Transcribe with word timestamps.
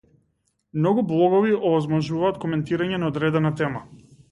Многу 0.79 1.03
блогови 1.11 1.53
овозможуваат 1.69 2.41
коментирање 2.47 3.03
на 3.05 3.13
одредена 3.15 3.55
тема. 3.63 3.87